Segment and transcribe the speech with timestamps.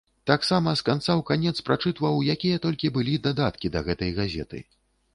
[0.29, 4.69] Таксама з канца ў канец прачытваў, якія толькі былі, дадаткі да гэтай газеты.